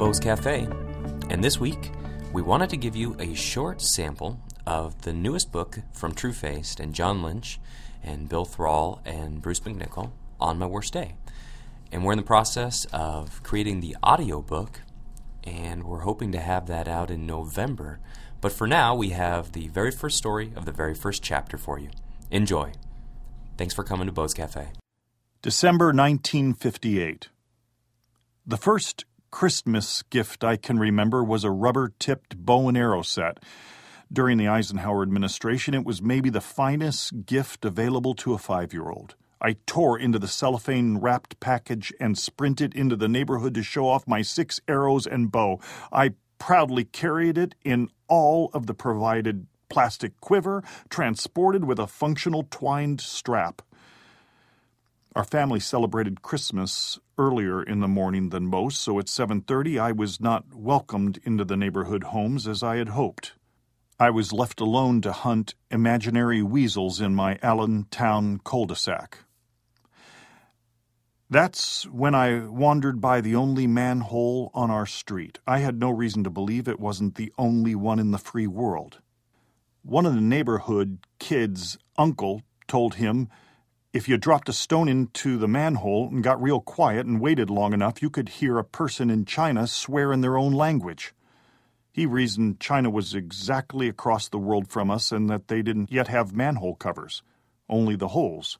[0.00, 0.66] Bo's Cafe,
[1.28, 1.90] and this week
[2.32, 6.80] we wanted to give you a short sample of the newest book from True Trueface
[6.80, 7.60] and John Lynch
[8.02, 11.16] and Bill Thrall and Bruce McNicol on my worst day.
[11.92, 14.80] And we're in the process of creating the audio book,
[15.44, 18.00] and we're hoping to have that out in November.
[18.40, 21.78] But for now, we have the very first story of the very first chapter for
[21.78, 21.90] you.
[22.30, 22.72] Enjoy.
[23.58, 24.68] Thanks for coming to Bo's Cafe.
[25.42, 27.28] December 1958.
[28.46, 33.38] The first Christmas gift I can remember was a rubber tipped bow and arrow set.
[34.12, 38.88] During the Eisenhower administration, it was maybe the finest gift available to a five year
[38.88, 39.14] old.
[39.40, 44.06] I tore into the cellophane wrapped package and sprinted into the neighborhood to show off
[44.06, 45.60] my six arrows and bow.
[45.92, 52.46] I proudly carried it in all of the provided plastic quiver, transported with a functional
[52.50, 53.62] twined strap.
[55.16, 60.20] Our family celebrated Christmas earlier in the morning than most, so at 7:30 I was
[60.20, 63.32] not welcomed into the neighborhood homes as I had hoped.
[63.98, 69.18] I was left alone to hunt imaginary weasels in my Allentown cul-de-sac.
[71.28, 75.40] That's when I wandered by the only manhole on our street.
[75.44, 79.00] I had no reason to believe it wasn't the only one in the free world.
[79.82, 83.28] One of the neighborhood kids' uncle told him
[83.92, 87.72] if you dropped a stone into the manhole and got real quiet and waited long
[87.72, 91.12] enough, you could hear a person in China swear in their own language.
[91.92, 96.06] He reasoned China was exactly across the world from us and that they didn't yet
[96.06, 97.22] have manhole covers,
[97.68, 98.58] only the holes.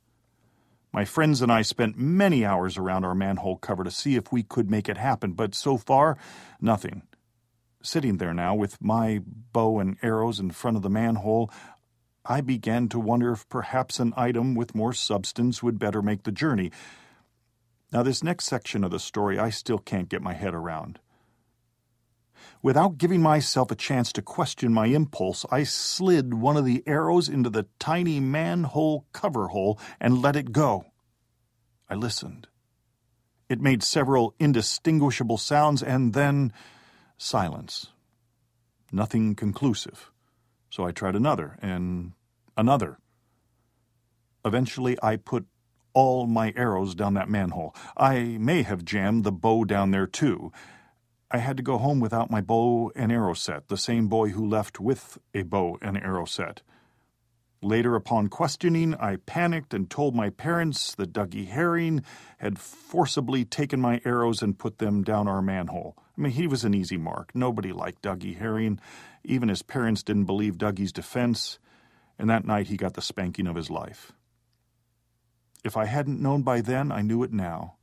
[0.92, 4.42] My friends and I spent many hours around our manhole cover to see if we
[4.42, 6.19] could make it happen, but so far,
[6.61, 7.03] nothing.
[7.83, 11.53] Sitting there now with my bow and arrows in front of the manhole,
[12.24, 16.32] I began to wonder if perhaps an item with more substance would better make the
[16.32, 16.70] journey.
[17.92, 21.00] Now, this next section of the story I still can't get my head around.
[22.62, 27.28] Without giving myself a chance to question my impulse, I slid one of the arrows
[27.28, 30.86] into the tiny manhole cover hole and let it go.
[31.89, 32.48] I listened.
[33.48, 36.52] It made several indistinguishable sounds and then
[37.18, 37.89] silence.
[38.92, 40.12] Nothing conclusive.
[40.70, 42.13] So I tried another and
[42.57, 42.98] another.
[44.45, 45.47] Eventually, I put
[45.92, 47.75] all my arrows down that manhole.
[47.97, 50.53] I may have jammed the bow down there too.
[51.31, 54.47] I had to go home without my bow and arrow set, the same boy who
[54.47, 56.63] left with a bow and arrow set.
[57.63, 62.02] Later, upon questioning, I panicked and told my parents that Dougie Herring
[62.39, 65.95] had forcibly taken my arrows and put them down our manhole.
[66.20, 67.31] I mean, he was an easy mark.
[67.35, 68.79] Nobody liked Dougie Herring.
[69.25, 71.58] Even his parents didn't believe Dougie's defense,
[72.19, 74.13] and that night he got the spanking of his life.
[75.64, 77.77] If I hadn't known by then, I knew it now.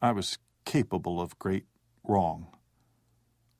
[0.00, 1.64] I was capable of great
[2.04, 2.46] wrong.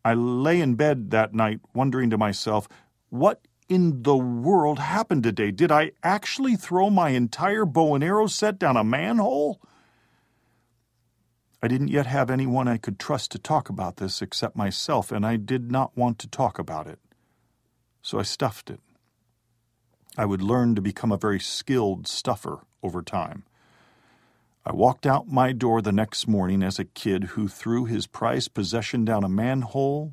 [0.04, 2.68] I lay in bed that night wondering to myself,
[3.08, 5.50] what in the world happened today?
[5.50, 9.60] Did I actually throw my entire bow and arrow set down a manhole?
[11.64, 15.24] I didn't yet have anyone I could trust to talk about this except myself, and
[15.24, 16.98] I did not want to talk about it.
[18.02, 18.80] So I stuffed it.
[20.14, 23.44] I would learn to become a very skilled stuffer over time.
[24.66, 28.52] I walked out my door the next morning as a kid who threw his prized
[28.52, 30.12] possession down a manhole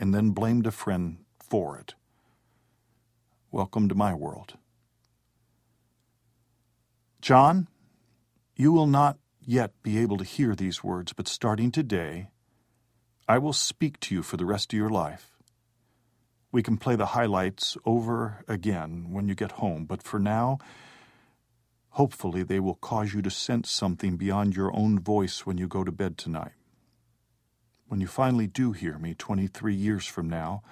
[0.00, 1.94] and then blamed a friend for it.
[3.52, 4.54] Welcome to my world.
[7.20, 7.68] John,
[8.56, 9.16] you will not
[9.48, 12.28] yet be able to hear these words, but starting today,
[13.26, 15.38] I will speak to you for the rest of your life.
[16.52, 20.58] We can play the highlights over again when you get home, but for now,
[21.92, 25.82] hopefully they will cause you to sense something beyond your own voice when you go
[25.82, 26.52] to bed tonight.
[27.86, 30.62] When you finally do hear me 23 years from now,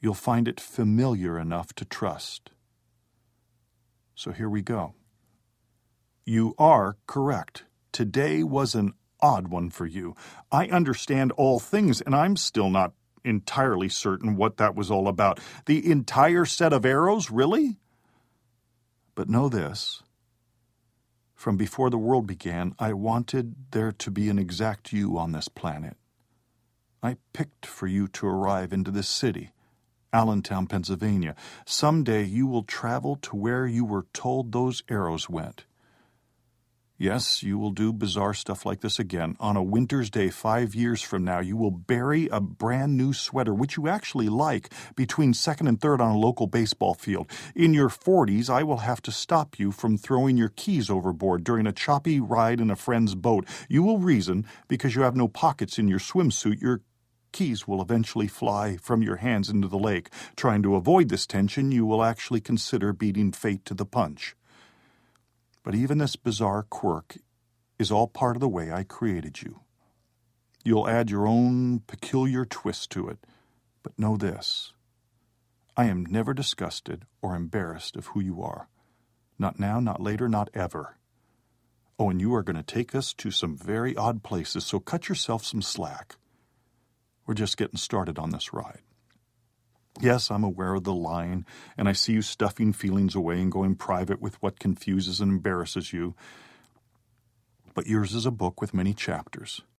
[0.00, 2.50] you'll find it familiar enough to trust.
[4.14, 4.94] So here we go.
[6.24, 7.64] You are correct.
[7.96, 10.14] Today was an odd one for you.
[10.52, 12.92] I understand all things, and I'm still not
[13.24, 15.40] entirely certain what that was all about.
[15.64, 17.78] The entire set of arrows, really?
[19.14, 20.02] But know this.
[21.34, 25.48] From before the world began, I wanted there to be an exact you on this
[25.48, 25.96] planet.
[27.02, 29.52] I picked for you to arrive into this city.
[30.12, 31.34] Allentown, Pennsylvania.
[31.64, 35.64] Someday you will travel to where you were told those arrows went.
[36.98, 39.36] Yes, you will do bizarre stuff like this again.
[39.38, 43.52] On a winter's day five years from now, you will bury a brand new sweater,
[43.52, 47.30] which you actually like, between second and third on a local baseball field.
[47.54, 51.66] In your 40s, I will have to stop you from throwing your keys overboard during
[51.66, 53.46] a choppy ride in a friend's boat.
[53.68, 56.80] You will reason, because you have no pockets in your swimsuit, you're
[57.30, 60.08] keys will eventually fly from your hands into the lake.
[60.34, 64.34] Trying to avoid this tension, you will actually consider beating fate to the punch.
[65.66, 67.18] But even this bizarre quirk
[67.76, 69.62] is all part of the way I created you.
[70.62, 73.18] You'll add your own peculiar twist to it,
[73.82, 74.74] but know this
[75.76, 78.68] I am never disgusted or embarrassed of who you are.
[79.40, 80.98] Not now, not later, not ever.
[81.98, 85.08] Oh, and you are going to take us to some very odd places, so cut
[85.08, 86.14] yourself some slack.
[87.26, 88.82] We're just getting started on this ride.
[90.06, 91.44] Yes, I'm aware of the line,
[91.76, 95.92] and I see you stuffing feelings away and going private with what confuses and embarrasses
[95.92, 96.14] you.
[97.74, 99.62] But yours is a book with many chapters,